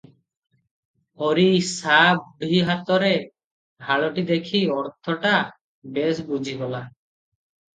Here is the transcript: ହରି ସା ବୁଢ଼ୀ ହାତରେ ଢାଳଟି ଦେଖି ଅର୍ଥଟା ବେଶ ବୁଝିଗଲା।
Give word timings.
ହରି 1.23 1.43
ସା 1.71 1.97
ବୁଢ଼ୀ 2.21 2.61
ହାତରେ 2.69 3.11
ଢାଳଟି 3.91 4.25
ଦେଖି 4.33 4.63
ଅର୍ଥଟା 4.79 5.35
ବେଶ 5.99 6.27
ବୁଝିଗଲା। 6.33 6.83